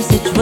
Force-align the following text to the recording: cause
cause 0.00 0.39